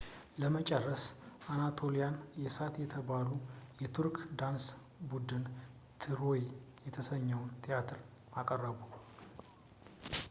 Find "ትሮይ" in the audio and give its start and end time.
6.05-6.43